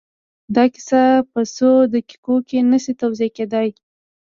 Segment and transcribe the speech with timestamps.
[0.55, 1.01] دا کيسه
[1.31, 3.69] په څو دقيقو کې نه شي توضيح کېدای.